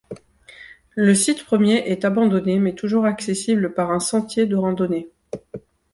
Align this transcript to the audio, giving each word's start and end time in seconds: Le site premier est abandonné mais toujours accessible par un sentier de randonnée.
Le 0.95 1.13
site 1.13 1.45
premier 1.45 1.75
est 1.91 2.05
abandonné 2.05 2.57
mais 2.57 2.73
toujours 2.73 3.05
accessible 3.05 3.75
par 3.75 3.91
un 3.91 3.99
sentier 3.99 4.47
de 4.47 4.55
randonnée. 4.55 5.11